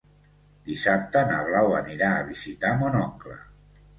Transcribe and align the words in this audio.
Dissabte 0.69 1.21
na 1.31 1.41
Blau 1.49 1.69
anirà 1.81 2.09
a 2.21 2.25
visitar 2.31 2.71
mon 2.81 2.99
oncle. 3.05 3.37